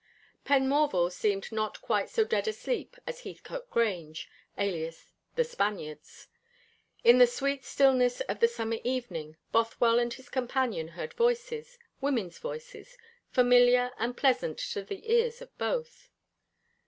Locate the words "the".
5.35-5.43, 7.19-7.27, 8.39-8.47, 14.81-15.07